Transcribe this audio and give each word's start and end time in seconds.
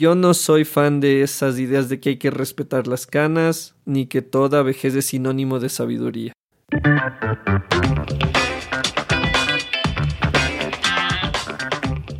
Yo 0.00 0.14
no 0.14 0.32
soy 0.32 0.64
fan 0.64 1.00
de 1.00 1.22
esas 1.22 1.58
ideas 1.58 1.88
de 1.88 1.98
que 1.98 2.10
hay 2.10 2.16
que 2.18 2.30
respetar 2.30 2.86
las 2.86 3.04
canas, 3.04 3.74
ni 3.84 4.06
que 4.06 4.22
toda 4.22 4.62
vejez 4.62 4.94
es 4.94 5.06
sinónimo 5.06 5.58
de 5.58 5.68
sabiduría. 5.68 6.32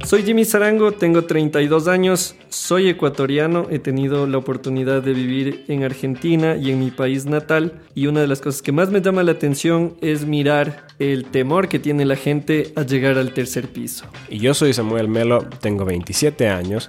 Soy 0.09 0.22
Jimmy 0.22 0.45
Zarango, 0.45 0.91
tengo 0.91 1.27
32 1.27 1.87
años, 1.87 2.35
soy 2.49 2.88
ecuatoriano, 2.88 3.67
he 3.71 3.79
tenido 3.79 4.26
la 4.26 4.38
oportunidad 4.38 5.03
de 5.03 5.13
vivir 5.13 5.67
en 5.69 5.85
Argentina 5.85 6.56
y 6.56 6.71
en 6.71 6.81
mi 6.81 6.90
país 6.90 7.26
natal 7.26 7.83
y 7.95 8.06
una 8.06 8.22
de 8.22 8.26
las 8.26 8.40
cosas 8.40 8.63
que 8.63 8.72
más 8.72 8.90
me 8.90 9.03
llama 9.03 9.22
la 9.22 9.33
atención 9.33 9.99
es 10.01 10.24
mirar 10.24 10.87
el 10.99 11.26
temor 11.26 11.69
que 11.69 11.79
tiene 11.79 12.06
la 12.06 12.17
gente 12.17 12.72
a 12.74 12.83
llegar 12.85 13.19
al 13.19 13.35
tercer 13.35 13.69
piso. 13.69 14.06
Y 14.31 14.38
yo 14.38 14.54
soy 14.54 14.72
Samuel 14.72 15.08
Melo, 15.08 15.47
tengo 15.60 15.85
27 15.85 16.48
años, 16.48 16.88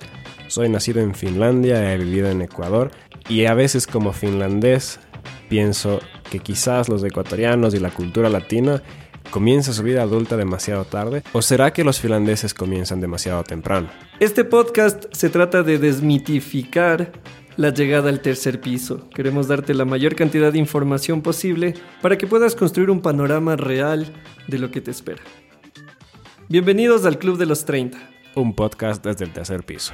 soy 0.49 0.67
nacido 0.67 0.99
en 0.99 1.15
Finlandia, 1.15 1.93
he 1.93 1.97
vivido 1.97 2.29
en 2.29 2.41
Ecuador 2.41 2.91
y 3.29 3.45
a 3.45 3.53
veces 3.53 3.87
como 3.87 4.13
finlandés 4.13 4.99
pienso 5.47 5.99
que 6.29 6.39
quizás 6.39 6.89
los 6.89 7.03
ecuatorianos 7.03 7.73
y 7.73 7.79
la 7.79 7.91
cultura 7.91 8.29
latina 8.29 8.81
¿Comienza 9.31 9.73
su 9.73 9.83
vida 9.83 10.01
adulta 10.01 10.37
demasiado 10.37 10.85
tarde? 10.85 11.21
¿O 11.33 11.43
será 11.43 11.71
que 11.71 11.83
los 11.83 11.99
finlandeses 11.99 12.55
comienzan 12.55 12.99
demasiado 12.99 13.43
temprano? 13.43 13.87
Este 14.19 14.43
podcast 14.43 15.05
se 15.11 15.29
trata 15.29 15.61
de 15.61 15.77
desmitificar 15.77 17.11
la 17.55 17.69
llegada 17.69 18.09
al 18.09 18.21
tercer 18.21 18.59
piso. 18.59 19.07
Queremos 19.11 19.47
darte 19.47 19.75
la 19.75 19.85
mayor 19.85 20.15
cantidad 20.15 20.51
de 20.51 20.57
información 20.57 21.21
posible 21.21 21.75
para 22.01 22.17
que 22.17 22.25
puedas 22.25 22.55
construir 22.55 22.89
un 22.89 23.01
panorama 23.01 23.55
real 23.55 24.11
de 24.47 24.57
lo 24.57 24.71
que 24.71 24.81
te 24.81 24.89
espera. 24.89 25.21
Bienvenidos 26.47 27.05
al 27.05 27.19
Club 27.19 27.37
de 27.37 27.45
los 27.45 27.65
30. 27.65 27.99
Un 28.35 28.53
podcast 28.53 29.03
desde 29.03 29.25
el 29.25 29.33
tercer 29.33 29.63
piso. 29.63 29.93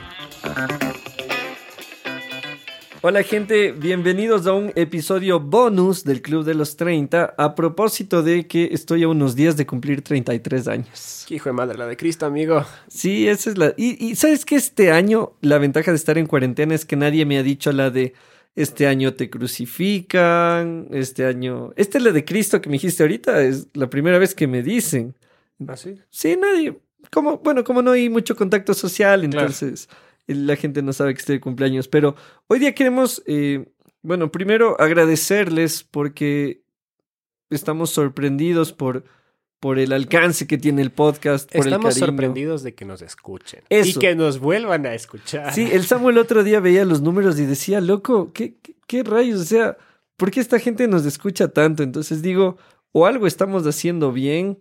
Hola 3.02 3.23
gente, 3.23 3.71
bienvenidos 3.71 4.45
a 4.48 4.53
un 4.53 4.73
episodio 4.76 5.40
bonus 5.40 6.04
del 6.04 6.21
Club 6.21 6.43
de 6.43 6.55
los 6.55 6.76
30 6.76 7.35
a 7.37 7.55
propósito 7.55 8.23
de 8.23 8.48
que 8.48 8.70
estoy 8.71 9.04
a 9.04 9.07
unos 9.07 9.35
días 9.35 9.55
de 9.57 9.65
cumplir 9.65 10.01
33 10.01 10.68
años. 10.68 11.26
¿Qué 11.27 11.35
hijo 11.35 11.49
de 11.49 11.54
madre, 11.54 11.77
la 11.77 11.85
de 11.85 11.95
Cristo, 11.95 12.26
amigo. 12.26 12.65
Sí, 12.87 13.27
esa 13.27 13.51
es 13.51 13.57
la... 13.57 13.73
Y, 13.77 14.15
sabes 14.15 14.43
que 14.43 14.55
este 14.55 14.91
año 14.91 15.34
la 15.41 15.60
ventaja 15.60 15.91
de 15.91 15.98
estar 15.98 16.17
en 16.17 16.26
cuarentena 16.26 16.76
es 16.76 16.84
que 16.84 16.95
nadie 16.95 17.26
me 17.26 17.38
ha 17.38 17.43
dicho 17.43 17.71
la 17.71 17.90
de 17.90 18.13
este 18.55 18.88
año 18.88 19.13
te 19.13 19.29
crucifican, 19.29 20.88
este 20.91 21.26
año... 21.26 21.73
Esta 21.76 21.99
es 21.99 22.04
la 22.04 22.12
de 22.12 22.26
Cristo 22.26 22.60
que 22.60 22.70
me 22.70 22.73
dijiste 22.73 23.04
ahorita, 23.04 23.43
es 23.43 23.67
la 23.73 23.90
primera 23.90 24.17
vez 24.17 24.34
que 24.34 24.48
me 24.48 24.63
dicen. 24.63 25.15
¿Ah, 25.67 25.77
sí? 25.77 25.95
Sí, 26.10 26.35
nadie... 26.41 26.76
Como, 27.12 27.38
bueno, 27.40 27.63
como 27.63 27.82
no 27.82 27.91
hay 27.91 28.10
mucho 28.10 28.35
contacto 28.35 28.74
social, 28.74 29.24
entonces 29.24 29.88
la 30.27 30.55
gente 30.55 30.82
no 30.82 30.93
sabe 30.93 31.13
que 31.13 31.20
estoy 31.20 31.35
de 31.35 31.41
cumpleaños. 31.41 31.88
Pero 31.88 32.15
hoy 32.48 32.60
día 32.60 32.74
queremos, 32.74 33.21
eh, 33.26 33.65
bueno, 34.01 34.32
primero 34.32 34.79
agradecerles 34.79 35.84
porque 35.84 36.63
estamos 37.49 37.91
sorprendidos 37.91 38.73
por, 38.73 39.05
por 39.60 39.79
el 39.79 39.93
alcance 39.93 40.48
que 40.48 40.57
tiene 40.57 40.82
el 40.82 40.91
podcast. 40.91 41.51
Por 41.51 41.66
estamos 41.66 41.96
sorprendidos 41.96 42.63
de 42.63 42.73
que 42.73 42.85
nos 42.85 43.01
escuchen. 43.01 43.62
Y 43.70 43.93
que 43.93 44.16
nos 44.16 44.40
vuelvan 44.40 44.85
a 44.85 44.93
escuchar. 44.93 45.54
Sí, 45.54 45.70
el 45.71 45.85
Samuel 45.85 46.18
otro 46.18 46.43
día 46.43 46.60
veía 46.60 46.85
los 46.85 47.01
números 47.01 47.40
y 47.40 47.46
decía, 47.46 47.82
loco, 47.82 48.32
¿qué, 48.34 48.55
qué, 48.62 48.76
qué 48.88 49.04
rayos? 49.04 49.41
O 49.41 49.46
sea, 49.46 49.77
¿por 50.18 50.32
qué 50.32 50.40
esta 50.40 50.60
gente 50.60 50.88
nos 50.88 51.05
escucha 51.05 51.49
tanto? 51.49 51.84
Entonces 51.84 52.21
digo, 52.21 52.57
o 52.91 53.05
algo 53.05 53.27
estamos 53.27 53.66
haciendo 53.68 54.12
bien 54.12 54.57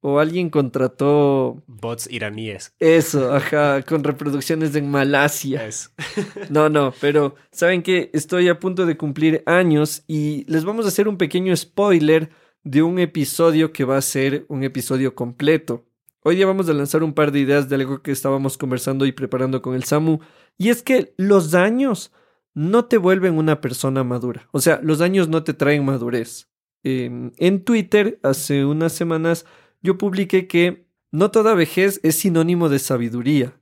o 0.00 0.18
alguien 0.18 0.50
contrató 0.50 1.62
bots 1.66 2.08
iraníes. 2.10 2.74
Eso, 2.78 3.34
ajá, 3.34 3.82
con 3.82 4.02
reproducciones 4.02 4.74
en 4.74 4.90
Malasia. 4.90 5.68
no, 6.50 6.68
no, 6.68 6.94
pero 7.00 7.34
saben 7.52 7.82
que 7.82 8.10
estoy 8.12 8.48
a 8.48 8.58
punto 8.58 8.86
de 8.86 8.96
cumplir 8.96 9.42
años 9.46 10.04
y 10.06 10.44
les 10.50 10.64
vamos 10.64 10.84
a 10.84 10.88
hacer 10.88 11.08
un 11.08 11.18
pequeño 11.18 11.54
spoiler 11.56 12.30
de 12.64 12.82
un 12.82 12.98
episodio 12.98 13.72
que 13.72 13.84
va 13.84 13.96
a 13.96 14.02
ser 14.02 14.46
un 14.48 14.64
episodio 14.64 15.14
completo. 15.14 15.86
Hoy 16.22 16.36
día 16.36 16.46
vamos 16.46 16.68
a 16.68 16.74
lanzar 16.74 17.02
un 17.02 17.14
par 17.14 17.32
de 17.32 17.40
ideas 17.40 17.68
de 17.68 17.76
algo 17.76 18.02
que 18.02 18.12
estábamos 18.12 18.58
conversando 18.58 19.06
y 19.06 19.12
preparando 19.12 19.62
con 19.62 19.74
el 19.74 19.84
Samu, 19.84 20.18
y 20.58 20.68
es 20.68 20.82
que 20.82 21.14
los 21.16 21.54
años 21.54 22.12
no 22.52 22.84
te 22.84 22.98
vuelven 22.98 23.38
una 23.38 23.62
persona 23.62 24.04
madura. 24.04 24.48
O 24.52 24.60
sea, 24.60 24.80
los 24.82 25.00
años 25.00 25.28
no 25.28 25.44
te 25.44 25.54
traen 25.54 25.84
madurez. 25.84 26.50
Em, 26.82 27.32
en 27.38 27.64
Twitter, 27.64 28.18
hace 28.22 28.64
unas 28.64 28.92
semanas, 28.92 29.46
yo 29.82 29.98
publiqué 29.98 30.46
que 30.46 30.86
no 31.12 31.30
toda 31.30 31.54
vejez 31.54 32.00
es 32.02 32.16
sinónimo 32.16 32.68
de 32.68 32.78
sabiduría. 32.78 33.60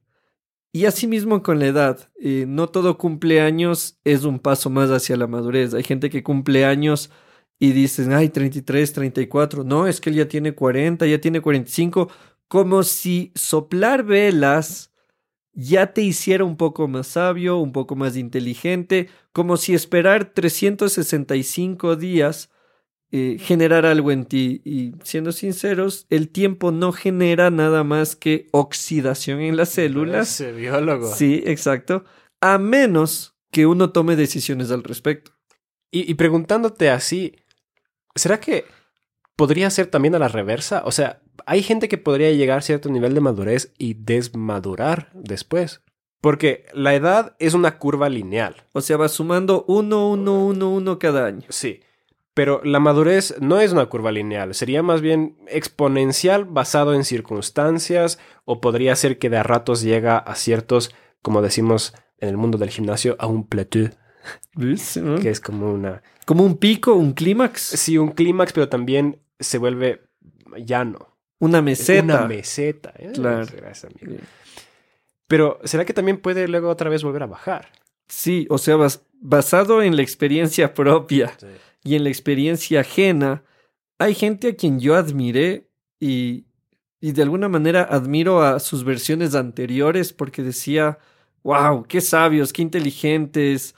Y 0.72 0.84
asimismo 0.84 1.42
con 1.42 1.58
la 1.58 1.66
edad, 1.66 2.10
eh, 2.20 2.44
no 2.46 2.68
todo 2.68 2.98
cumpleaños 2.98 3.98
es 4.04 4.24
un 4.24 4.38
paso 4.38 4.68
más 4.68 4.90
hacia 4.90 5.16
la 5.16 5.26
madurez. 5.26 5.72
Hay 5.74 5.82
gente 5.82 6.10
que 6.10 6.22
cumple 6.22 6.66
años 6.66 7.10
y 7.58 7.72
dicen, 7.72 8.12
ay, 8.12 8.28
33, 8.28 8.92
34. 8.92 9.64
No, 9.64 9.86
es 9.86 10.00
que 10.00 10.10
él 10.10 10.16
ya 10.16 10.28
tiene 10.28 10.54
40, 10.54 11.06
ya 11.06 11.20
tiene 11.20 11.40
45. 11.40 12.10
Como 12.48 12.82
si 12.82 13.32
soplar 13.34 14.04
velas 14.04 14.92
ya 15.52 15.92
te 15.92 16.02
hiciera 16.02 16.44
un 16.44 16.56
poco 16.56 16.86
más 16.86 17.08
sabio, 17.08 17.56
un 17.58 17.72
poco 17.72 17.96
más 17.96 18.16
inteligente, 18.16 19.08
como 19.32 19.56
si 19.56 19.74
esperar 19.74 20.26
365 20.32 21.96
días 21.96 22.50
eh, 23.10 23.38
generar 23.40 23.86
algo 23.86 24.10
en 24.10 24.24
ti. 24.24 24.60
Y 24.64 24.92
siendo 25.02 25.32
sinceros, 25.32 26.06
el 26.10 26.28
tiempo 26.28 26.70
no 26.70 26.92
genera 26.92 27.50
nada 27.50 27.84
más 27.84 28.16
que 28.16 28.48
oxidación 28.52 29.40
en 29.40 29.56
las 29.56 29.70
células. 29.70 30.40
Ese 30.40 30.52
biólogo. 30.52 31.14
Sí, 31.14 31.42
exacto. 31.46 32.04
A 32.40 32.58
menos 32.58 33.36
que 33.50 33.66
uno 33.66 33.90
tome 33.90 34.16
decisiones 34.16 34.70
al 34.70 34.84
respecto. 34.84 35.32
Y, 35.90 36.10
y 36.10 36.14
preguntándote 36.14 36.90
así, 36.90 37.36
¿será 38.14 38.40
que 38.40 38.66
podría 39.36 39.70
ser 39.70 39.86
también 39.86 40.14
a 40.14 40.18
la 40.18 40.28
reversa? 40.28 40.82
O 40.84 40.92
sea, 40.92 41.22
hay 41.46 41.62
gente 41.62 41.88
que 41.88 41.98
podría 41.98 42.30
llegar 42.32 42.58
a 42.58 42.62
cierto 42.62 42.90
nivel 42.90 43.14
de 43.14 43.20
madurez 43.20 43.72
y 43.78 43.94
desmadurar 43.94 45.10
después. 45.14 45.80
Porque 46.20 46.66
la 46.72 46.94
edad 46.94 47.36
es 47.38 47.54
una 47.54 47.78
curva 47.78 48.08
lineal. 48.08 48.66
O 48.72 48.80
sea, 48.80 48.96
va 48.96 49.08
sumando 49.08 49.64
uno, 49.68 50.10
uno, 50.10 50.46
uno, 50.46 50.70
uno 50.70 50.98
cada 50.98 51.26
año. 51.26 51.46
Sí. 51.48 51.80
Pero 52.38 52.60
la 52.62 52.78
madurez 52.78 53.34
no 53.40 53.58
es 53.58 53.72
una 53.72 53.86
curva 53.86 54.12
lineal, 54.12 54.54
sería 54.54 54.80
más 54.80 55.00
bien 55.00 55.36
exponencial 55.48 56.44
basado 56.44 56.94
en 56.94 57.02
circunstancias 57.02 58.20
o 58.44 58.60
podría 58.60 58.94
ser 58.94 59.18
que 59.18 59.28
de 59.28 59.38
a 59.38 59.42
ratos 59.42 59.82
llega 59.82 60.18
a 60.18 60.36
ciertos, 60.36 60.94
como 61.20 61.42
decimos 61.42 61.94
en 62.18 62.28
el 62.28 62.36
mundo 62.36 62.56
del 62.56 62.70
gimnasio, 62.70 63.16
a 63.18 63.26
un 63.26 63.44
plateau. 63.44 63.90
Que 64.56 65.30
es 65.30 65.40
como 65.40 65.72
una... 65.72 66.00
Como 66.26 66.44
un 66.44 66.58
pico, 66.58 66.94
un 66.94 67.12
clímax. 67.12 67.60
Sí, 67.60 67.98
un 67.98 68.12
clímax, 68.12 68.52
pero 68.52 68.68
también 68.68 69.20
se 69.40 69.58
vuelve 69.58 70.04
llano. 70.64 71.18
Una 71.40 71.60
meseta. 71.60 72.04
Una 72.04 72.28
meseta. 72.28 72.94
¿eh? 73.00 73.10
Claro. 73.14 73.48
Pero 75.26 75.58
¿será 75.64 75.84
que 75.84 75.92
también 75.92 76.18
puede 76.18 76.46
luego 76.46 76.68
otra 76.68 76.88
vez 76.88 77.02
volver 77.02 77.24
a 77.24 77.26
bajar? 77.26 77.72
Sí, 78.06 78.46
o 78.48 78.58
sea, 78.58 78.76
basado 79.20 79.82
en 79.82 79.96
la 79.96 80.02
experiencia 80.02 80.72
propia. 80.72 81.32
Sí 81.36 81.48
y 81.84 81.94
en 81.94 82.04
la 82.04 82.10
experiencia 82.10 82.80
ajena, 82.80 83.44
hay 83.98 84.14
gente 84.14 84.48
a 84.48 84.56
quien 84.56 84.80
yo 84.80 84.94
admiré 84.94 85.68
y, 86.00 86.46
y 87.00 87.12
de 87.12 87.22
alguna 87.22 87.48
manera 87.48 87.82
admiro 87.82 88.42
a 88.42 88.60
sus 88.60 88.84
versiones 88.84 89.34
anteriores 89.34 90.12
porque 90.12 90.42
decía, 90.42 90.98
wow, 91.42 91.84
qué 91.84 92.00
sabios, 92.00 92.52
qué 92.52 92.62
inteligentes. 92.62 93.74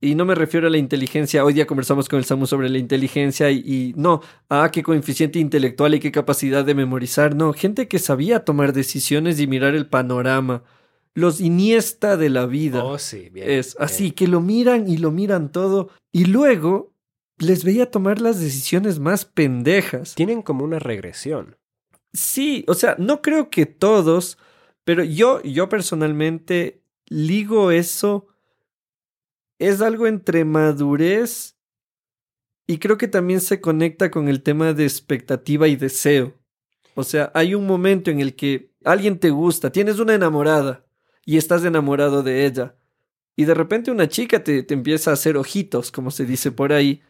Y 0.00 0.14
no 0.14 0.24
me 0.24 0.34
refiero 0.34 0.66
a 0.66 0.70
la 0.70 0.76
inteligencia, 0.76 1.44
hoy 1.44 1.54
día 1.54 1.66
conversamos 1.66 2.08
con 2.08 2.18
el 2.18 2.24
Samu 2.24 2.46
sobre 2.46 2.68
la 2.68 2.78
inteligencia 2.78 3.50
y, 3.50 3.58
y, 3.60 3.94
no, 3.96 4.20
ah, 4.50 4.70
qué 4.70 4.82
coeficiente 4.82 5.38
intelectual 5.38 5.94
y 5.94 6.00
qué 6.00 6.12
capacidad 6.12 6.64
de 6.64 6.74
memorizar, 6.74 7.34
no, 7.34 7.52
gente 7.54 7.88
que 7.88 7.98
sabía 7.98 8.44
tomar 8.44 8.74
decisiones 8.74 9.40
y 9.40 9.46
mirar 9.46 9.74
el 9.74 9.86
panorama. 9.86 10.62
Los 11.14 11.40
Iniesta 11.40 12.16
de 12.16 12.28
la 12.28 12.44
vida. 12.44 12.84
Oh, 12.84 12.98
sí, 12.98 13.30
bien. 13.30 13.48
Es 13.48 13.76
así, 13.78 14.10
que 14.10 14.26
lo 14.26 14.40
miran 14.40 14.88
y 14.88 14.98
lo 14.98 15.12
miran 15.12 15.52
todo. 15.52 15.90
Y 16.12 16.24
luego 16.24 16.93
les 17.38 17.64
veía 17.64 17.90
tomar 17.90 18.20
las 18.20 18.40
decisiones 18.40 18.98
más 18.98 19.24
pendejas. 19.24 20.14
Tienen 20.14 20.42
como 20.42 20.64
una 20.64 20.78
regresión. 20.78 21.56
Sí, 22.12 22.64
o 22.68 22.74
sea, 22.74 22.96
no 22.98 23.22
creo 23.22 23.50
que 23.50 23.66
todos, 23.66 24.38
pero 24.84 25.02
yo, 25.02 25.42
yo 25.42 25.68
personalmente 25.68 26.82
ligo 27.06 27.70
eso. 27.70 28.28
Es 29.58 29.80
algo 29.80 30.06
entre 30.06 30.44
madurez 30.44 31.56
y 32.66 32.78
creo 32.78 32.96
que 32.96 33.08
también 33.08 33.40
se 33.40 33.60
conecta 33.60 34.10
con 34.10 34.28
el 34.28 34.42
tema 34.42 34.72
de 34.72 34.84
expectativa 34.84 35.68
y 35.68 35.76
deseo. 35.76 36.34
O 36.94 37.02
sea, 37.02 37.30
hay 37.34 37.54
un 37.54 37.66
momento 37.66 38.10
en 38.10 38.20
el 38.20 38.36
que 38.36 38.70
alguien 38.84 39.18
te 39.18 39.30
gusta, 39.30 39.72
tienes 39.72 39.98
una 39.98 40.14
enamorada 40.14 40.84
y 41.24 41.36
estás 41.36 41.64
enamorado 41.64 42.22
de 42.22 42.46
ella. 42.46 42.76
Y 43.36 43.46
de 43.46 43.54
repente 43.54 43.90
una 43.90 44.08
chica 44.08 44.44
te, 44.44 44.62
te 44.62 44.74
empieza 44.74 45.10
a 45.10 45.14
hacer 45.14 45.36
ojitos, 45.36 45.90
como 45.90 46.12
se 46.12 46.24
dice 46.24 46.52
por 46.52 46.72
ahí 46.72 47.02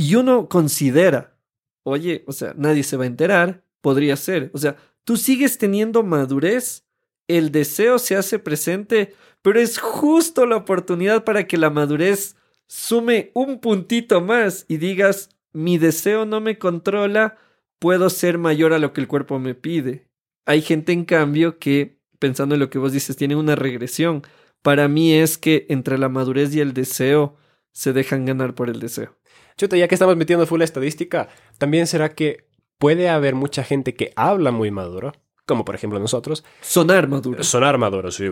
y 0.00 0.14
uno 0.14 0.48
considera, 0.48 1.36
oye, 1.82 2.24
o 2.26 2.32
sea, 2.32 2.54
nadie 2.56 2.82
se 2.82 2.96
va 2.96 3.04
a 3.04 3.08
enterar, 3.08 3.64
podría 3.80 4.16
ser. 4.16 4.50
O 4.54 4.58
sea, 4.58 4.76
tú 5.04 5.16
sigues 5.16 5.58
teniendo 5.58 6.02
madurez 6.02 6.84
el 7.28 7.52
deseo 7.52 7.98
se 7.98 8.16
hace 8.16 8.38
presente, 8.38 9.14
pero 9.42 9.60
es 9.60 9.78
justo 9.78 10.46
la 10.46 10.56
oportunidad 10.56 11.22
para 11.22 11.46
que 11.46 11.58
la 11.58 11.70
madurez 11.70 12.34
sume 12.66 13.30
un 13.34 13.60
puntito 13.60 14.20
más 14.20 14.64
y 14.68 14.78
digas, 14.78 15.28
mi 15.52 15.78
deseo 15.78 16.26
no 16.26 16.40
me 16.40 16.58
controla, 16.58 17.38
puedo 17.78 18.10
ser 18.10 18.38
mayor 18.38 18.72
a 18.72 18.80
lo 18.80 18.92
que 18.92 19.00
el 19.00 19.06
cuerpo 19.06 19.38
me 19.38 19.54
pide. 19.54 20.08
Hay 20.44 20.62
gente, 20.62 20.92
en 20.92 21.04
cambio, 21.04 21.58
que, 21.58 22.00
pensando 22.18 22.56
en 22.56 22.60
lo 22.60 22.70
que 22.70 22.78
vos 22.78 22.92
dices, 22.92 23.16
tiene 23.16 23.36
una 23.36 23.54
regresión. 23.54 24.22
Para 24.62 24.88
mí 24.88 25.12
es 25.12 25.38
que 25.38 25.66
entre 25.68 25.98
la 25.98 26.08
madurez 26.08 26.54
y 26.54 26.60
el 26.60 26.72
deseo 26.72 27.36
se 27.70 27.92
dejan 27.92 28.24
ganar 28.24 28.56
por 28.56 28.70
el 28.70 28.80
deseo. 28.80 29.19
Chuta, 29.60 29.76
ya 29.76 29.88
que 29.88 29.94
estamos 29.94 30.16
metiendo 30.16 30.46
full 30.46 30.62
estadística, 30.62 31.28
también 31.58 31.86
será 31.86 32.14
que 32.14 32.48
puede 32.78 33.10
haber 33.10 33.34
mucha 33.34 33.62
gente 33.62 33.94
que 33.94 34.10
habla 34.16 34.52
muy 34.52 34.70
maduro, 34.70 35.12
como 35.44 35.66
por 35.66 35.74
ejemplo 35.74 35.98
nosotros. 35.98 36.44
Sonar 36.62 37.08
maduro. 37.08 37.44
Sonar 37.44 37.76
maduro, 37.76 38.10
sí, 38.10 38.24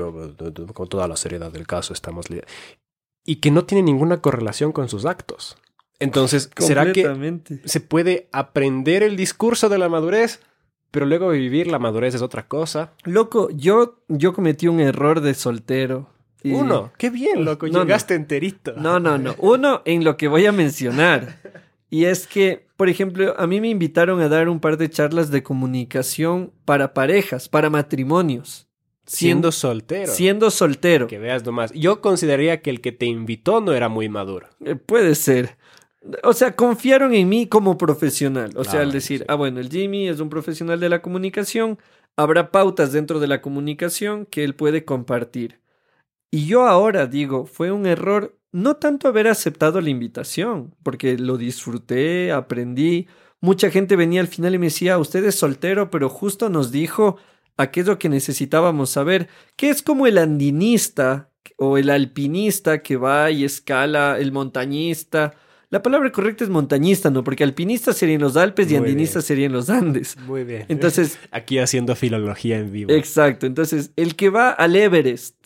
con 0.72 0.88
toda 0.88 1.06
la 1.06 1.16
seriedad 1.16 1.52
del 1.52 1.66
caso 1.66 1.92
estamos. 1.92 2.28
Y 3.26 3.36
que 3.36 3.50
no 3.50 3.66
tiene 3.66 3.82
ninguna 3.82 4.22
correlación 4.22 4.72
con 4.72 4.88
sus 4.88 5.04
actos. 5.04 5.58
Entonces, 5.98 6.48
¿será 6.56 6.94
que 6.94 7.42
se 7.66 7.80
puede 7.80 8.30
aprender 8.32 9.02
el 9.02 9.14
discurso 9.14 9.68
de 9.68 9.76
la 9.76 9.90
madurez? 9.90 10.40
Pero 10.90 11.04
luego 11.04 11.28
vivir 11.28 11.66
la 11.66 11.78
madurez 11.78 12.14
es 12.14 12.22
otra 12.22 12.48
cosa. 12.48 12.94
Loco, 13.04 13.50
yo, 13.50 13.98
yo 14.08 14.32
cometí 14.32 14.66
un 14.66 14.80
error 14.80 15.20
de 15.20 15.34
soltero. 15.34 16.08
Uno, 16.44 16.92
qué 16.98 17.10
bien, 17.10 17.44
loco, 17.44 17.66
llegaste 17.66 18.14
enterito. 18.14 18.74
No, 18.76 19.00
no, 19.00 19.18
no. 19.18 19.34
Uno 19.38 19.82
en 19.84 20.04
lo 20.04 20.16
que 20.16 20.28
voy 20.28 20.46
a 20.46 20.52
mencionar. 20.52 21.38
Y 21.90 22.04
es 22.04 22.26
que, 22.26 22.66
por 22.76 22.88
ejemplo, 22.88 23.34
a 23.38 23.46
mí 23.46 23.60
me 23.60 23.68
invitaron 23.68 24.20
a 24.20 24.28
dar 24.28 24.48
un 24.48 24.60
par 24.60 24.76
de 24.76 24.90
charlas 24.90 25.30
de 25.30 25.42
comunicación 25.42 26.52
para 26.64 26.92
parejas, 26.92 27.48
para 27.48 27.70
matrimonios. 27.70 28.66
Siendo, 29.06 29.52
soltero. 29.52 30.12
Siendo 30.12 30.50
soltero. 30.50 31.06
Que 31.06 31.18
veas 31.18 31.42
nomás. 31.46 31.72
Yo 31.72 32.02
consideraría 32.02 32.60
que 32.60 32.68
el 32.68 32.82
que 32.82 32.92
te 32.92 33.06
invitó 33.06 33.62
no 33.62 33.72
era 33.72 33.88
muy 33.88 34.10
maduro. 34.10 34.48
Eh, 34.62 34.76
puede 34.76 35.14
ser. 35.14 35.56
O 36.22 36.34
sea, 36.34 36.54
confiaron 36.54 37.14
en 37.14 37.26
mí 37.26 37.46
como 37.46 37.78
profesional. 37.78 38.50
O 38.54 38.64
sea, 38.64 38.80
al 38.80 38.92
decir, 38.92 39.24
ah, 39.28 39.34
bueno, 39.34 39.60
el 39.60 39.70
Jimmy 39.70 40.08
es 40.08 40.20
un 40.20 40.28
profesional 40.28 40.78
de 40.78 40.90
la 40.90 41.00
comunicación, 41.00 41.78
habrá 42.16 42.50
pautas 42.50 42.92
dentro 42.92 43.18
de 43.18 43.28
la 43.28 43.40
comunicación 43.40 44.26
que 44.26 44.44
él 44.44 44.54
puede 44.54 44.84
compartir. 44.84 45.58
Y 46.30 46.46
yo 46.46 46.66
ahora 46.66 47.06
digo, 47.06 47.46
fue 47.46 47.72
un 47.72 47.86
error 47.86 48.38
no 48.52 48.76
tanto 48.76 49.08
haber 49.08 49.28
aceptado 49.28 49.80
la 49.80 49.90
invitación, 49.90 50.74
porque 50.82 51.18
lo 51.18 51.36
disfruté, 51.36 52.32
aprendí. 52.32 53.06
Mucha 53.40 53.70
gente 53.70 53.96
venía 53.96 54.20
al 54.20 54.28
final 54.28 54.54
y 54.54 54.58
me 54.58 54.66
decía, 54.66 54.98
usted 54.98 55.24
es 55.24 55.36
soltero, 55.36 55.90
pero 55.90 56.08
justo 56.08 56.48
nos 56.48 56.70
dijo 56.72 57.16
aquello 57.56 57.98
que 57.98 58.08
necesitábamos 58.08 58.90
saber, 58.90 59.28
que 59.56 59.70
es 59.70 59.82
como 59.82 60.06
el 60.06 60.18
andinista 60.18 61.30
o 61.56 61.78
el 61.78 61.90
alpinista 61.90 62.82
que 62.82 62.96
va 62.96 63.30
y 63.30 63.44
escala, 63.44 64.18
el 64.18 64.32
montañista. 64.32 65.34
La 65.70 65.82
palabra 65.82 66.10
correcta 66.10 66.44
es 66.44 66.50
montañista, 66.50 67.10
¿no? 67.10 67.22
Porque 67.24 67.44
alpinista 67.44 67.92
sería 67.92 68.14
en 68.14 68.22
los 68.22 68.36
Alpes 68.36 68.70
y 68.70 68.76
andinista 68.76 69.20
sería 69.20 69.46
en 69.46 69.52
los 69.52 69.68
Andes. 69.68 70.16
Muy 70.26 70.44
bien. 70.44 70.64
Entonces. 70.68 71.18
Aquí 71.30 71.58
haciendo 71.58 71.94
filología 71.94 72.58
en 72.58 72.72
vivo. 72.72 72.90
Exacto. 72.90 73.44
Entonces, 73.44 73.92
el 73.96 74.16
que 74.16 74.30
va 74.30 74.50
al 74.50 74.76
Everest 74.76 75.37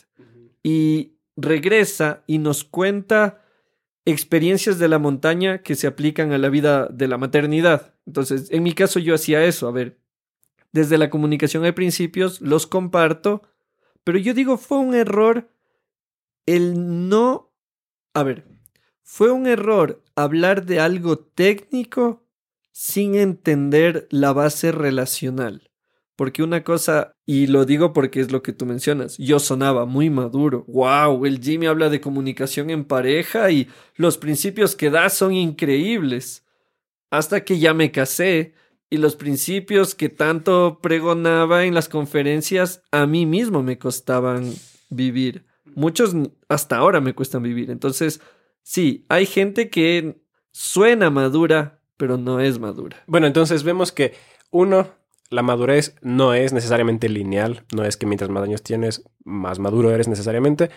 y 0.63 1.17
regresa 1.37 2.23
y 2.27 2.39
nos 2.39 2.65
cuenta 2.65 3.43
experiencias 4.05 4.79
de 4.79 4.89
la 4.89 4.99
montaña 4.99 5.63
que 5.63 5.75
se 5.75 5.87
aplican 5.87 6.33
a 6.33 6.39
la 6.39 6.49
vida 6.49 6.87
de 6.89 7.09
la 7.09 7.19
maternidad. 7.19 7.95
Entonces, 8.07 8.51
en 8.51 8.63
mi 8.63 8.73
caso 8.73 8.99
yo 8.99 9.15
hacía 9.15 9.45
eso, 9.45 9.69
a 9.69 9.73
ver, 9.73 9.99
desde 10.73 10.99
la 10.99 11.11
comunicación 11.11 11.65
hay 11.65 11.73
principios, 11.73 12.41
los 12.41 12.67
comparto, 12.67 13.43
pero 14.05 14.19
yo 14.19 14.35
digo, 14.35 14.57
fue 14.57 14.79
un 14.79 14.95
error 14.95 15.49
el 16.47 17.09
no, 17.09 17.53
a 18.15 18.23
ver, 18.23 18.47
fue 19.03 19.31
un 19.31 19.47
error 19.47 20.03
hablar 20.17 20.67
de 20.67 20.81
algo 20.81 21.19
técnico 21.19 22.25
sin 22.73 23.15
entender 23.15 24.09
la 24.11 24.33
base 24.33 24.73
relacional. 24.73 25.71
Porque 26.17 26.43
una 26.43 26.63
cosa, 26.63 27.13
y 27.25 27.47
lo 27.47 27.65
digo 27.65 27.93
porque 27.93 28.21
es 28.21 28.31
lo 28.31 28.43
que 28.43 28.53
tú 28.53 28.67
mencionas, 28.67 29.17
yo 29.19 29.39
sonaba 29.39 29.87
muy 29.87 30.11
maduro. 30.11 30.65
¡Wow! 30.69 31.25
El 31.25 31.41
Jimmy 31.41 31.67
habla 31.67 31.89
de 31.89 32.01
comunicación 32.01 32.71
en 32.71 32.85
pareja 32.85 33.51
y 33.51 33.69
los 33.97 34.19
principios 34.19 34.77
que 34.77 34.91
da 34.91 35.09
son 35.09 35.33
increíbles. 35.33 36.45
Hasta 37.11 37.45
que 37.45 37.59
ya 37.59 37.75
me 37.75 37.91
casé 37.91 38.55
y 38.91 38.99
los 38.99 39.17
principios 39.17 39.95
que 39.95 40.11
tanto 40.11 40.81
pregonaba 40.83 41.65
en 41.65 41.73
las 41.75 41.89
conferencias 41.89 42.83
a 42.91 43.07
mí 43.07 43.25
mismo 43.25 43.63
me 43.63 43.79
costaban 43.79 44.53
vivir. 44.91 45.47
Muchos 45.75 46.15
hasta 46.49 46.77
ahora 46.77 47.01
me 47.01 47.15
cuestan 47.15 47.43
vivir. 47.43 47.71
Entonces, 47.71 48.21
sí, 48.63 49.07
hay 49.09 49.25
gente 49.25 49.71
que 49.71 50.21
suena 50.51 51.09
madura, 51.09 51.81
pero 51.97 52.19
no 52.19 52.41
es 52.41 52.59
madura. 52.59 53.03
Bueno, 53.07 53.27
entonces 53.27 53.63
vemos 53.63 53.93
que 53.93 54.15
uno 54.51 54.91
la 55.33 55.43
madurez 55.43 55.97
no 56.03 56.35
es 56.35 56.53
necesariamente 56.53 57.09
lineal, 57.09 57.65
no 57.75 57.85
es 57.85 57.97
que 57.97 58.07
mientras 58.07 58.31
más 58.31 58.43
años 58.43 58.63
tienes, 58.63 59.03
más 59.25 59.59
maduro 59.59 59.91
eres 59.91 60.07
necesariamente. 60.07 60.71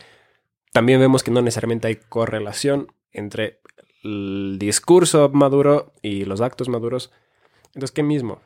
También 0.72 1.00
vemos 1.00 1.24
que 1.24 1.32
no 1.32 1.42
necesariamente 1.42 1.90
hay 1.90 1.98
correlación 1.98 2.88
entre 3.12 3.60
el 4.04 4.56
discurso 4.58 5.30
maduro 5.30 5.92
y 6.02 6.24
los 6.24 6.40
actos 6.40 6.70
maduros. 6.70 7.12
Entonces, 7.74 7.92
¿qué 7.92 8.04
mismo? 8.04 8.40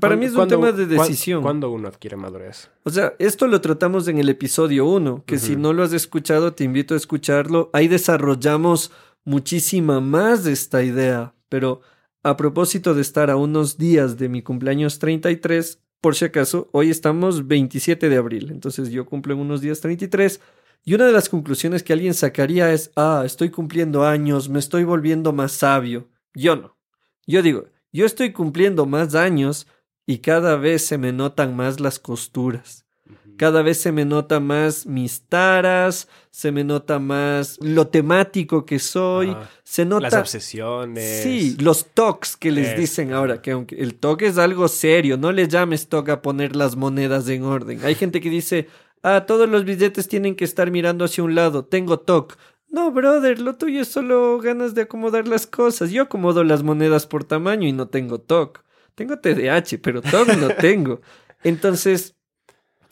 para, 0.00 0.16
mí 0.16 0.24
es 0.24 0.34
un 0.34 0.48
tema 0.48 0.72
de 0.72 0.86
decisión. 0.86 1.42
¿Cuándo 1.42 1.70
uno 1.70 1.88
adquiere 1.88 2.16
madurez? 2.16 2.70
O 2.84 2.90
sea, 2.90 3.14
esto 3.18 3.46
lo 3.46 3.60
tratamos 3.60 4.08
en 4.08 4.18
el 4.18 4.30
episodio 4.30 4.86
1, 4.86 5.24
que 5.26 5.38
si 5.38 5.56
no 5.56 5.74
lo 5.74 5.82
has 5.82 5.92
escuchado, 5.92 6.54
te 6.54 6.64
invito 6.64 6.94
a 6.94 6.96
escucharlo. 6.96 7.68
Ahí 7.74 7.86
desarrollamos 7.86 8.92
muchísima 9.24 10.00
más 10.00 10.42
de 10.44 10.52
esta 10.52 10.82
idea, 10.82 11.34
pero 11.50 11.82
a 12.22 12.36
propósito 12.36 12.94
de 12.94 13.02
estar 13.02 13.30
a 13.30 13.36
unos 13.36 13.78
días 13.78 14.16
de 14.16 14.28
mi 14.28 14.42
cumpleaños 14.42 14.98
33, 14.98 15.80
por 16.00 16.16
si 16.16 16.24
acaso, 16.24 16.68
hoy 16.72 16.90
estamos 16.90 17.46
27 17.46 18.08
de 18.08 18.16
abril, 18.16 18.50
entonces 18.50 18.90
yo 18.90 19.06
cumplo 19.06 19.34
en 19.34 19.40
unos 19.40 19.60
días 19.60 19.80
33. 19.80 20.40
Y 20.84 20.94
una 20.94 21.06
de 21.06 21.12
las 21.12 21.28
conclusiones 21.28 21.84
que 21.84 21.92
alguien 21.92 22.12
sacaría 22.12 22.72
es, 22.72 22.90
ah, 22.96 23.22
estoy 23.24 23.50
cumpliendo 23.50 24.04
años, 24.04 24.48
me 24.48 24.58
estoy 24.58 24.82
volviendo 24.82 25.32
más 25.32 25.52
sabio. 25.52 26.08
Yo 26.34 26.56
no. 26.56 26.76
Yo 27.24 27.40
digo, 27.40 27.66
yo 27.92 28.04
estoy 28.04 28.32
cumpliendo 28.32 28.84
más 28.84 29.14
años 29.14 29.68
y 30.06 30.18
cada 30.18 30.56
vez 30.56 30.84
se 30.84 30.98
me 30.98 31.12
notan 31.12 31.54
más 31.54 31.78
las 31.78 32.00
costuras. 32.00 32.84
Cada 33.36 33.62
vez 33.62 33.78
se 33.78 33.92
me 33.92 34.04
nota 34.04 34.40
más 34.40 34.86
mis 34.86 35.22
taras, 35.22 36.08
se 36.30 36.52
me 36.52 36.64
nota 36.64 36.98
más 36.98 37.58
lo 37.60 37.88
temático 37.88 38.64
que 38.64 38.78
soy, 38.78 39.36
se 39.64 39.84
nota... 39.84 40.02
Las 40.02 40.14
obsesiones. 40.14 41.22
Sí, 41.22 41.56
los 41.60 41.86
tocs 41.86 42.36
que 42.36 42.50
les 42.50 42.76
dicen 42.76 43.12
ahora, 43.12 43.42
que 43.42 43.52
aunque 43.52 43.76
el 43.76 43.94
toque 43.94 44.26
es 44.26 44.38
algo 44.38 44.68
serio, 44.68 45.16
no 45.16 45.32
le 45.32 45.48
llames 45.48 45.88
toque 45.88 46.10
a 46.12 46.22
poner 46.22 46.56
las 46.56 46.76
monedas 46.76 47.28
en 47.28 47.42
orden. 47.42 47.80
Hay 47.84 47.94
gente 47.94 48.20
que 48.20 48.30
dice, 48.30 48.68
ah, 49.02 49.24
todos 49.26 49.48
los 49.48 49.64
billetes 49.64 50.08
tienen 50.08 50.36
que 50.36 50.44
estar 50.44 50.70
mirando 50.70 51.04
hacia 51.04 51.24
un 51.24 51.34
lado, 51.34 51.64
tengo 51.64 51.98
toc. 51.98 52.36
No, 52.72 52.90
brother, 52.90 53.38
lo 53.38 53.56
tuyo 53.56 53.82
es 53.82 53.88
solo 53.88 54.38
ganas 54.38 54.74
de 54.74 54.82
acomodar 54.82 55.28
las 55.28 55.46
cosas. 55.46 55.90
Yo 55.90 56.04
acomodo 56.04 56.42
las 56.42 56.62
monedas 56.62 57.06
por 57.06 57.22
tamaño 57.22 57.68
y 57.68 57.72
no 57.72 57.88
tengo 57.88 58.18
TOC. 58.18 58.64
Tengo 58.94 59.18
TDAH, 59.18 59.78
pero 59.82 60.00
TOC 60.00 60.36
no 60.38 60.48
tengo. 60.58 61.02
Entonces, 61.44 62.16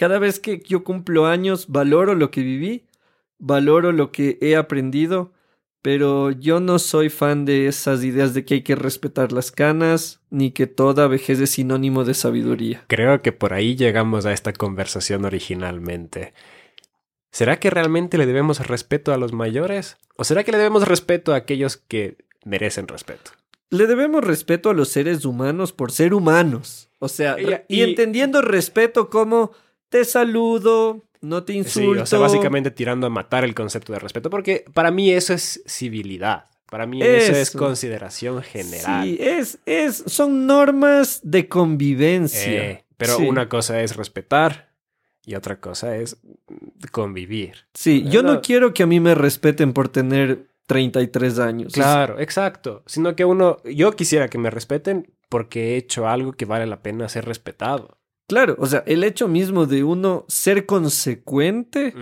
cada 0.01 0.19
vez 0.19 0.41
que 0.41 0.63
yo 0.67 0.83
cumplo 0.83 1.27
años, 1.27 1.67
valoro 1.69 2.15
lo 2.15 2.31
que 2.31 2.41
viví, 2.41 2.87
valoro 3.39 3.93
lo 3.93 4.13
que 4.13 4.39
he 4.41 4.57
aprendido, 4.57 5.35
pero 5.83 6.31
yo 6.31 6.59
no 6.59 6.79
soy 6.79 7.11
fan 7.11 7.45
de 7.45 7.67
esas 7.67 8.03
ideas 8.03 8.33
de 8.33 8.47
que 8.47 8.55
hay 8.55 8.63
que 8.63 8.77
respetar 8.77 9.31
las 9.31 9.53
canas, 9.53 10.23
ni 10.31 10.53
que 10.53 10.67
toda 10.67 11.07
vejez 11.07 11.39
es 11.41 11.51
sinónimo 11.51 12.05
de 12.05 12.15
sabiduría. 12.15 12.83
Creo 12.87 13.21
que 13.21 13.33
por 13.33 13.53
ahí 13.53 13.77
llegamos 13.77 14.25
a 14.25 14.33
esta 14.33 14.55
conversación 14.55 15.27
originalmente. 15.27 16.33
¿Será 17.31 17.61
que 17.61 17.69
realmente 17.69 18.17
le 18.17 18.25
debemos 18.25 18.67
respeto 18.67 19.13
a 19.13 19.19
los 19.19 19.35
mayores? 19.35 19.99
¿O 20.17 20.25
será 20.25 20.45
que 20.45 20.53
le 20.53 20.57
debemos 20.57 20.89
respeto 20.89 21.35
a 21.35 21.37
aquellos 21.37 21.77
que 21.77 22.17
merecen 22.47 22.89
respeto? 22.89 23.33
Le 23.69 23.87
debemos 23.87 24.25
respeto 24.25 24.71
a 24.71 24.75
los 24.75 24.89
seres 24.89 25.27
humanos 25.27 25.75
por 25.75 25.93
ser 25.93 26.15
humanos. 26.15 26.89
O 27.01 27.09
sea, 27.09 27.37
y 27.69 27.83
entendiendo 27.83 28.41
respeto 28.41 29.11
como 29.11 29.53
te 29.91 30.05
saludo, 30.07 31.05
no 31.21 31.45
te 31.45 31.53
insulto. 31.53 31.95
Sí, 31.95 32.03
o 32.03 32.07
sea, 32.07 32.19
básicamente 32.19 32.71
tirando 32.71 33.07
a 33.07 33.11
matar 33.11 33.45
el 33.45 33.55
concepto 33.55 33.93
de 33.93 33.99
respeto, 33.99 34.31
porque 34.31 34.65
para 34.73 34.91
mí 34.91 35.11
eso 35.11 35.35
es 35.35 35.63
civilidad. 35.67 36.47
Para 36.71 36.87
mí 36.87 37.03
eso, 37.03 37.33
es 37.33 37.51
consideración 37.51 38.43
general. 38.43 39.05
Sí, 39.05 39.19
es, 39.21 39.59
es, 39.67 40.05
son 40.07 40.47
normas 40.47 41.21
de 41.25 41.49
convivencia. 41.49 42.71
Eh, 42.71 42.85
pero 42.97 43.19
una 43.19 43.49
cosa 43.49 43.83
es 43.83 43.97
respetar 43.97 44.71
y 45.27 45.35
otra 45.35 45.59
cosa 45.61 45.97
es 45.97 46.17
convivir. 46.93 47.67
Sí, 47.75 48.05
yo 48.09 48.23
no 48.23 48.41
quiero 48.41 48.73
que 48.73 48.85
a 48.85 48.87
mí 48.87 49.01
me 49.01 49.17
respeten 49.17 49.73
por 49.73 49.89
tener 49.89 50.47
33 50.67 51.39
años. 51.41 51.73
Claro, 51.73 52.21
exacto. 52.21 52.85
Sino 52.87 53.17
que 53.17 53.25
uno, 53.25 53.57
yo 53.65 53.97
quisiera 53.97 54.29
que 54.29 54.39
me 54.39 54.51
respeten 54.51 55.13
porque 55.29 55.75
he 55.75 55.77
hecho 55.77 56.07
algo 56.07 56.33
que 56.33 56.45
vale 56.45 56.67
la 56.67 56.83
pena 56.83 57.09
ser 57.09 57.25
respetado. 57.25 57.99
Claro, 58.31 58.55
o 58.61 58.67
sea, 58.67 58.85
el 58.87 59.03
hecho 59.03 59.27
mismo 59.27 59.67
de 59.67 59.83
uno 59.83 60.25
ser 60.29 60.65
consecuente 60.65 61.93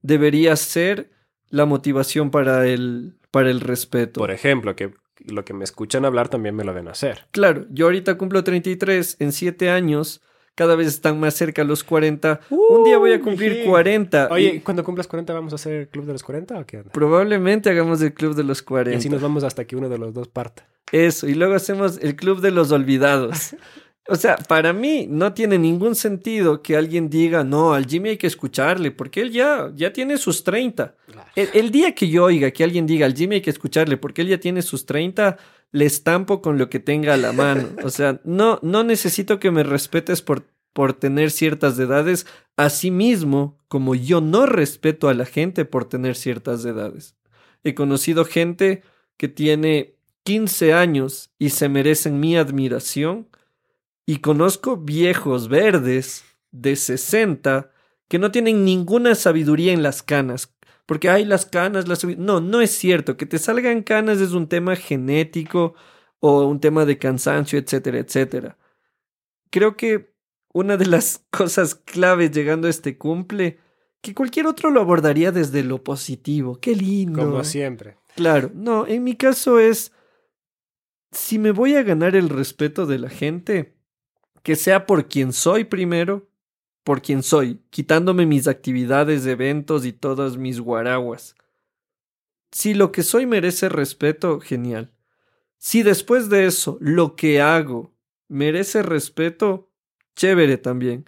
debería 0.00 0.54
ser 0.54 1.10
la 1.50 1.66
motivación 1.66 2.30
para 2.30 2.68
el, 2.68 3.16
para 3.32 3.50
el 3.50 3.60
respeto. 3.60 4.20
Por 4.20 4.30
ejemplo, 4.30 4.76
que 4.76 4.94
lo 5.26 5.44
que 5.44 5.54
me 5.54 5.64
escuchan 5.64 6.04
hablar 6.04 6.28
también 6.28 6.54
me 6.54 6.62
lo 6.62 6.72
ven 6.72 6.86
hacer. 6.86 7.26
Claro, 7.32 7.66
yo 7.70 7.86
ahorita 7.86 8.16
cumplo 8.16 8.44
33, 8.44 9.16
en 9.18 9.32
7 9.32 9.70
años 9.70 10.22
cada 10.54 10.76
vez 10.76 10.86
están 10.86 11.18
más 11.18 11.34
cerca 11.34 11.64
los 11.64 11.82
40. 11.82 12.40
un 12.50 12.84
día 12.84 12.98
voy 12.98 13.12
a 13.12 13.20
cumplir 13.20 13.64
40. 13.64 14.28
Oye, 14.30 14.62
cuando 14.62 14.84
cumplas 14.84 15.08
40 15.08 15.32
vamos 15.32 15.52
a 15.52 15.56
hacer 15.56 15.72
el 15.72 15.88
club 15.88 16.04
de 16.04 16.12
los 16.12 16.22
40 16.22 16.60
o 16.60 16.64
qué 16.66 16.84
Probablemente 16.92 17.70
hagamos 17.70 18.00
el 18.02 18.14
club 18.14 18.36
de 18.36 18.44
los 18.44 18.62
40. 18.62 18.94
Y 18.94 18.98
así 18.98 19.08
nos 19.08 19.20
vamos 19.20 19.42
hasta 19.42 19.64
que 19.64 19.74
uno 19.74 19.88
de 19.88 19.98
los 19.98 20.14
dos 20.14 20.28
parta. 20.28 20.68
Eso, 20.92 21.26
y 21.26 21.34
luego 21.34 21.54
hacemos 21.54 21.98
el 22.02 22.14
club 22.16 22.40
de 22.40 22.52
los 22.52 22.70
olvidados. 22.70 23.56
O 24.08 24.16
sea, 24.16 24.36
para 24.36 24.72
mí 24.72 25.06
no 25.08 25.32
tiene 25.32 25.58
ningún 25.58 25.94
sentido 25.94 26.60
que 26.60 26.76
alguien 26.76 27.08
diga, 27.08 27.44
no, 27.44 27.72
al 27.72 27.86
Jimmy 27.86 28.10
hay 28.10 28.16
que 28.16 28.26
escucharle, 28.26 28.90
porque 28.90 29.20
él 29.20 29.30
ya, 29.30 29.70
ya 29.76 29.92
tiene 29.92 30.18
sus 30.18 30.42
30. 30.42 30.96
El, 31.36 31.70
día 31.70 31.94
que 31.94 32.08
yo 32.08 32.24
oiga 32.24 32.50
que 32.50 32.64
alguien 32.64 32.86
diga, 32.86 33.06
al 33.06 33.14
Jimmy 33.14 33.36
hay 33.36 33.40
que 33.42 33.50
escucharle, 33.50 33.96
porque 33.96 34.22
él 34.22 34.28
ya 34.28 34.40
tiene 34.40 34.62
sus 34.62 34.86
30, 34.86 35.38
le 35.70 35.86
estampo 35.86 36.42
con 36.42 36.58
lo 36.58 36.68
que 36.68 36.80
tenga 36.80 37.14
a 37.14 37.16
la 37.16 37.32
mano. 37.32 37.68
O 37.84 37.90
sea, 37.90 38.20
no, 38.24 38.58
no 38.62 38.82
necesito 38.82 39.38
que 39.38 39.52
me 39.52 39.62
respetes 39.62 40.20
por, 40.20 40.44
por 40.72 40.94
tener 40.94 41.30
ciertas 41.30 41.78
edades, 41.78 42.26
así 42.56 42.90
mismo 42.90 43.56
como 43.68 43.94
yo 43.94 44.20
no 44.20 44.46
respeto 44.46 45.08
a 45.08 45.14
la 45.14 45.26
gente 45.26 45.64
por 45.64 45.84
tener 45.84 46.16
ciertas 46.16 46.64
edades. 46.64 47.14
He 47.62 47.74
conocido 47.74 48.24
gente 48.24 48.82
que 49.16 49.28
tiene 49.28 49.94
15 50.24 50.72
años 50.72 51.30
y 51.38 51.50
se 51.50 51.68
merecen 51.68 52.18
mi 52.18 52.36
admiración 52.36 53.28
y 54.12 54.18
conozco 54.18 54.76
viejos 54.76 55.48
verdes 55.48 56.22
de 56.50 56.76
60 56.76 57.70
que 58.08 58.18
no 58.18 58.30
tienen 58.30 58.62
ninguna 58.62 59.14
sabiduría 59.14 59.72
en 59.72 59.82
las 59.82 60.02
canas. 60.02 60.54
Porque 60.84 61.08
hay 61.08 61.24
las 61.24 61.46
canas, 61.46 61.88
las... 61.88 62.04
No, 62.04 62.38
no 62.42 62.60
es 62.60 62.72
cierto. 62.72 63.16
Que 63.16 63.24
te 63.24 63.38
salgan 63.38 63.82
canas 63.82 64.20
es 64.20 64.32
un 64.32 64.48
tema 64.48 64.76
genético 64.76 65.72
o 66.20 66.44
un 66.44 66.60
tema 66.60 66.84
de 66.84 66.98
cansancio, 66.98 67.58
etcétera, 67.58 68.00
etcétera. 68.00 68.58
Creo 69.48 69.78
que 69.78 70.12
una 70.52 70.76
de 70.76 70.84
las 70.84 71.24
cosas 71.30 71.74
claves 71.74 72.32
llegando 72.32 72.66
a 72.66 72.70
este 72.70 72.98
cumple, 72.98 73.60
que 74.02 74.14
cualquier 74.14 74.46
otro 74.46 74.68
lo 74.68 74.82
abordaría 74.82 75.32
desde 75.32 75.64
lo 75.64 75.82
positivo. 75.82 76.60
Qué 76.60 76.76
lindo. 76.76 77.18
Como 77.18 77.44
siempre. 77.44 77.96
Claro, 78.14 78.50
no, 78.52 78.86
en 78.86 79.04
mi 79.04 79.16
caso 79.16 79.58
es, 79.58 79.90
si 81.12 81.38
me 81.38 81.50
voy 81.50 81.76
a 81.76 81.82
ganar 81.82 82.14
el 82.14 82.28
respeto 82.28 82.84
de 82.84 82.98
la 82.98 83.08
gente, 83.08 83.80
que 84.42 84.56
sea 84.56 84.86
por 84.86 85.08
quien 85.08 85.32
soy 85.32 85.64
primero, 85.64 86.28
por 86.84 87.02
quien 87.02 87.22
soy, 87.22 87.60
quitándome 87.70 88.26
mis 88.26 88.48
actividades, 88.48 89.26
eventos 89.26 89.84
y 89.86 89.92
todas 89.92 90.36
mis 90.36 90.60
guaraguas. 90.60 91.36
Si 92.50 92.74
lo 92.74 92.92
que 92.92 93.02
soy 93.02 93.26
merece 93.26 93.68
respeto, 93.68 94.40
genial. 94.40 94.92
Si 95.58 95.82
después 95.82 96.28
de 96.28 96.46
eso 96.46 96.76
lo 96.80 97.14
que 97.14 97.40
hago 97.40 97.94
merece 98.28 98.82
respeto, 98.82 99.70
chévere 100.16 100.58
también. 100.58 101.06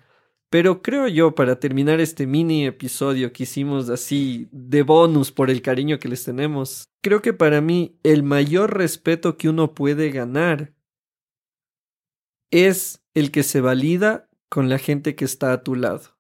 Pero 0.49 0.83
creo 0.83 1.09
yo, 1.09 1.35
para 1.35 1.59
terminar 1.59 2.01
este 2.01 2.29
mini 2.29 2.67
episodio 2.67 3.33
que 3.33 3.43
hicimos 3.43 3.89
así 3.89 4.49
de 4.53 4.83
bonus 4.83 5.33
por 5.33 5.51
el 5.51 5.61
cariño 5.63 5.99
que 5.99 6.09
les 6.09 6.23
tenemos, 6.23 6.85
creo 7.01 7.21
que 7.21 7.33
para 7.33 7.61
mí 7.61 7.99
el 8.05 8.23
mayor 8.23 8.77
respeto 8.77 9.37
que 9.37 9.49
uno 9.49 9.75
puede 9.75 10.11
ganar 10.11 10.74
es 12.51 13.03
el 13.15 13.31
que 13.31 13.43
se 13.43 13.61
valida 13.61 14.29
con 14.49 14.69
la 14.69 14.79
gente 14.79 15.15
que 15.15 15.25
está 15.25 15.53
a 15.53 15.63
tu 15.63 15.75
lado. 15.75 16.15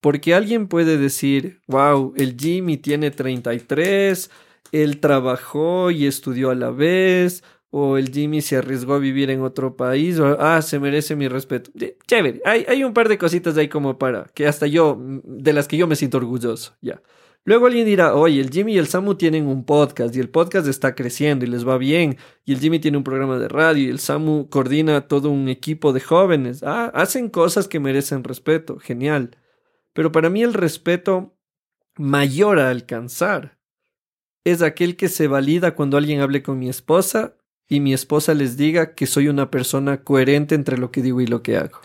Porque 0.00 0.34
alguien 0.34 0.66
puede 0.66 0.96
decir, 0.96 1.60
wow, 1.66 2.14
el 2.16 2.36
Jimmy 2.38 2.78
tiene 2.78 3.10
33, 3.10 4.30
él 4.72 5.00
trabajó 5.00 5.90
y 5.90 6.06
estudió 6.06 6.50
a 6.50 6.54
la 6.54 6.70
vez, 6.70 7.44
o 7.70 7.98
el 7.98 8.10
Jimmy 8.10 8.40
se 8.40 8.56
arriesgó 8.56 8.94
a 8.94 8.98
vivir 8.98 9.30
en 9.30 9.42
otro 9.42 9.76
país, 9.76 10.18
o 10.18 10.36
ah, 10.40 10.62
se 10.62 10.78
merece 10.78 11.16
mi 11.16 11.28
respeto. 11.28 11.70
Chévere, 12.06 12.40
hay, 12.44 12.64
hay 12.68 12.82
un 12.82 12.94
par 12.94 13.08
de 13.08 13.18
cositas 13.18 13.56
ahí 13.56 13.68
como 13.68 13.98
para 13.98 14.24
que 14.34 14.46
hasta 14.46 14.66
yo, 14.66 14.98
de 15.24 15.52
las 15.52 15.68
que 15.68 15.76
yo 15.76 15.86
me 15.86 15.96
siento 15.96 16.16
orgulloso, 16.16 16.76
ya. 16.80 17.00
Luego 17.50 17.66
alguien 17.66 17.84
dirá, 17.84 18.14
oye, 18.14 18.40
el 18.40 18.50
Jimmy 18.50 18.74
y 18.74 18.78
el 18.78 18.86
Samu 18.86 19.16
tienen 19.16 19.48
un 19.48 19.64
podcast 19.64 20.14
y 20.14 20.20
el 20.20 20.28
podcast 20.28 20.68
está 20.68 20.94
creciendo 20.94 21.44
y 21.44 21.48
les 21.48 21.66
va 21.66 21.78
bien. 21.78 22.16
Y 22.44 22.52
el 22.52 22.60
Jimmy 22.60 22.78
tiene 22.78 22.96
un 22.96 23.02
programa 23.02 23.40
de 23.40 23.48
radio 23.48 23.82
y 23.82 23.88
el 23.88 23.98
Samu 23.98 24.48
coordina 24.48 25.08
todo 25.08 25.30
un 25.30 25.48
equipo 25.48 25.92
de 25.92 25.98
jóvenes. 25.98 26.62
Ah, 26.62 26.92
hacen 26.94 27.28
cosas 27.28 27.66
que 27.66 27.80
merecen 27.80 28.22
respeto. 28.22 28.78
Genial. 28.78 29.36
Pero 29.94 30.12
para 30.12 30.30
mí 30.30 30.44
el 30.44 30.54
respeto 30.54 31.34
mayor 31.96 32.60
a 32.60 32.70
alcanzar 32.70 33.58
es 34.44 34.62
aquel 34.62 34.94
que 34.94 35.08
se 35.08 35.26
valida 35.26 35.74
cuando 35.74 35.96
alguien 35.96 36.20
hable 36.20 36.44
con 36.44 36.56
mi 36.56 36.68
esposa 36.68 37.34
y 37.66 37.80
mi 37.80 37.92
esposa 37.92 38.32
les 38.32 38.56
diga 38.58 38.94
que 38.94 39.06
soy 39.06 39.26
una 39.26 39.50
persona 39.50 40.04
coherente 40.04 40.54
entre 40.54 40.78
lo 40.78 40.92
que 40.92 41.02
digo 41.02 41.20
y 41.20 41.26
lo 41.26 41.42
que 41.42 41.56
hago. 41.56 41.80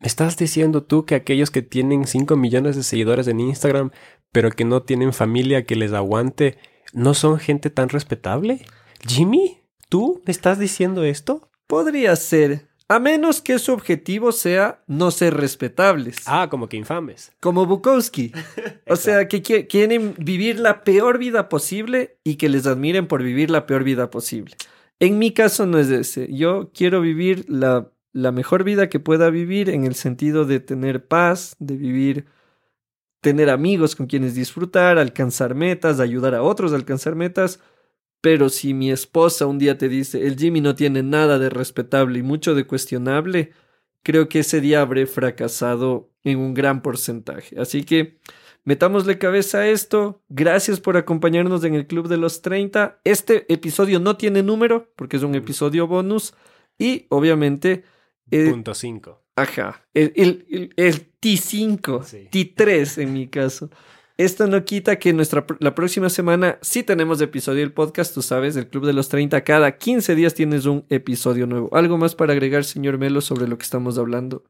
¿Me 0.00 0.06
estás 0.06 0.38
diciendo 0.38 0.82
tú 0.82 1.04
que 1.04 1.14
aquellos 1.14 1.50
que 1.50 1.60
tienen 1.60 2.06
5 2.06 2.34
millones 2.34 2.74
de 2.74 2.82
seguidores 2.82 3.28
en 3.28 3.38
Instagram 3.38 3.90
pero 4.32 4.50
que 4.50 4.64
no 4.64 4.82
tienen 4.82 5.12
familia 5.12 5.64
que 5.64 5.76
les 5.76 5.92
aguante, 5.92 6.58
¿no 6.92 7.14
son 7.14 7.38
gente 7.38 7.70
tan 7.70 7.88
respetable? 7.88 8.64
Jimmy, 9.06 9.62
¿tú 9.88 10.22
me 10.24 10.30
estás 10.30 10.58
diciendo 10.58 11.04
esto? 11.04 11.50
Podría 11.66 12.14
ser, 12.16 12.68
a 12.88 12.98
menos 12.98 13.40
que 13.40 13.58
su 13.58 13.72
objetivo 13.72 14.32
sea 14.32 14.82
no 14.86 15.10
ser 15.10 15.34
respetables. 15.36 16.22
Ah, 16.26 16.48
como 16.50 16.68
que 16.68 16.76
infames. 16.76 17.32
Como 17.40 17.66
Bukowski. 17.66 18.32
o 18.88 18.96
sea, 18.96 19.28
que 19.28 19.42
quieren 19.42 20.14
vivir 20.18 20.58
la 20.60 20.84
peor 20.84 21.18
vida 21.18 21.48
posible 21.48 22.18
y 22.24 22.36
que 22.36 22.48
les 22.48 22.66
admiren 22.66 23.06
por 23.06 23.22
vivir 23.22 23.50
la 23.50 23.66
peor 23.66 23.84
vida 23.84 24.10
posible. 24.10 24.56
En 24.98 25.18
mi 25.18 25.32
caso 25.32 25.66
no 25.66 25.78
es 25.78 25.88
ese. 25.88 26.32
Yo 26.32 26.70
quiero 26.74 27.00
vivir 27.00 27.46
la, 27.48 27.90
la 28.12 28.32
mejor 28.32 28.64
vida 28.64 28.88
que 28.88 29.00
pueda 29.00 29.30
vivir 29.30 29.70
en 29.70 29.84
el 29.84 29.94
sentido 29.94 30.44
de 30.44 30.60
tener 30.60 31.06
paz, 31.06 31.56
de 31.58 31.76
vivir 31.76 32.26
tener 33.20 33.50
amigos 33.50 33.96
con 33.96 34.06
quienes 34.06 34.34
disfrutar, 34.34 34.98
alcanzar 34.98 35.54
metas, 35.54 36.00
ayudar 36.00 36.34
a 36.34 36.42
otros 36.42 36.72
a 36.72 36.76
alcanzar 36.76 37.14
metas. 37.14 37.60
Pero 38.20 38.48
si 38.48 38.74
mi 38.74 38.90
esposa 38.90 39.46
un 39.46 39.58
día 39.58 39.78
te 39.78 39.88
dice, 39.88 40.26
el 40.26 40.36
Jimmy 40.36 40.60
no 40.60 40.74
tiene 40.74 41.02
nada 41.02 41.38
de 41.38 41.50
respetable 41.50 42.18
y 42.18 42.22
mucho 42.22 42.54
de 42.54 42.66
cuestionable, 42.66 43.52
creo 44.02 44.28
que 44.28 44.40
ese 44.40 44.60
día 44.60 44.82
habré 44.82 45.06
fracasado 45.06 46.10
en 46.24 46.38
un 46.38 46.54
gran 46.54 46.82
porcentaje. 46.82 47.58
Así 47.58 47.84
que 47.84 48.18
metámosle 48.64 49.18
cabeza 49.18 49.58
a 49.60 49.68
esto. 49.68 50.22
Gracias 50.28 50.80
por 50.80 50.96
acompañarnos 50.96 51.64
en 51.64 51.74
el 51.74 51.86
Club 51.86 52.08
de 52.08 52.18
los 52.18 52.42
30. 52.42 53.00
Este 53.04 53.50
episodio 53.52 54.00
no 54.00 54.16
tiene 54.16 54.42
número 54.42 54.92
porque 54.96 55.16
es 55.16 55.22
un 55.22 55.34
episodio 55.34 55.86
bonus 55.86 56.34
y 56.78 57.06
obviamente... 57.10 57.84
Eh, 58.30 58.50
Punto 58.50 58.74
5. 58.74 59.24
Ajá, 59.36 59.86
el, 59.94 60.12
el, 60.16 60.72
el 60.76 61.12
T5, 61.20 62.30
T3 62.30 63.02
en 63.02 63.12
mi 63.12 63.28
caso. 63.28 63.70
Esto 64.16 64.46
no 64.46 64.62
quita 64.66 64.98
que 64.98 65.14
nuestra, 65.14 65.46
la 65.60 65.74
próxima 65.74 66.10
semana 66.10 66.58
sí 66.60 66.82
tenemos 66.82 67.22
episodio 67.22 67.60
del 67.60 67.72
podcast, 67.72 68.12
tú 68.12 68.20
sabes, 68.20 68.54
el 68.56 68.68
Club 68.68 68.84
de 68.84 68.92
los 68.92 69.08
30. 69.08 69.42
Cada 69.44 69.78
15 69.78 70.14
días 70.14 70.34
tienes 70.34 70.66
un 70.66 70.84
episodio 70.90 71.46
nuevo. 71.46 71.74
¿Algo 71.74 71.96
más 71.96 72.14
para 72.14 72.34
agregar, 72.34 72.64
señor 72.64 72.98
Melo, 72.98 73.22
sobre 73.22 73.48
lo 73.48 73.56
que 73.56 73.62
estamos 73.62 73.96
hablando? 73.96 74.44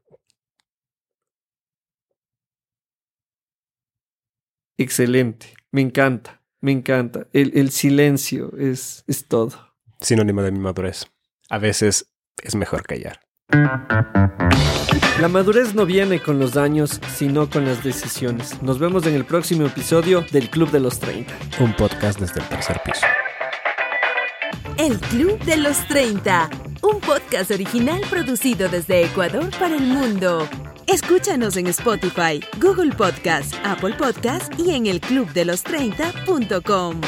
Excelente, 4.77 5.53
me 5.71 5.79
encanta, 5.79 6.41
me 6.59 6.73
encanta. 6.73 7.27
El, 7.31 7.57
el 7.57 7.71
silencio 7.71 8.51
es, 8.57 9.05
es 9.07 9.25
todo. 9.27 9.73
Sinónimo 10.01 10.41
de 10.41 10.51
mi 10.51 10.59
madurez. 10.59 11.05
A 11.49 11.59
veces 11.59 12.11
es 12.43 12.55
mejor 12.55 12.83
callar. 12.83 13.21
La 15.19 15.27
madurez 15.27 15.75
no 15.75 15.85
viene 15.85 16.21
con 16.21 16.39
los 16.39 16.55
años, 16.57 16.99
sino 17.15 17.49
con 17.49 17.65
las 17.65 17.83
decisiones. 17.83 18.61
Nos 18.63 18.79
vemos 18.79 19.05
en 19.05 19.13
el 19.13 19.25
próximo 19.25 19.67
episodio 19.67 20.25
del 20.31 20.49
Club 20.49 20.71
de 20.71 20.79
los 20.79 20.97
30. 20.99 21.31
Un 21.59 21.75
podcast 21.75 22.19
desde 22.19 22.39
el 22.39 22.47
tercer 22.47 22.81
piso. 22.83 23.05
El 24.77 24.97
Club 24.99 25.37
de 25.43 25.57
los 25.57 25.77
30. 25.87 26.49
Un 26.81 26.99
podcast 27.01 27.51
original 27.51 28.01
producido 28.09 28.67
desde 28.67 29.03
Ecuador 29.03 29.51
para 29.59 29.75
el 29.75 29.83
mundo. 29.83 30.47
Escúchanos 30.87 31.55
en 31.55 31.67
Spotify, 31.67 32.41
Google 32.59 32.95
Podcast, 32.95 33.53
Apple 33.63 33.93
Podcast 33.93 34.51
y 34.59 34.71
en 34.71 34.87
el 34.87 34.99
elclubdelos30.com. 34.99 37.01